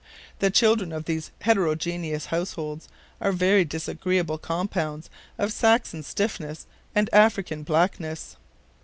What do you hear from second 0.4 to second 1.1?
children of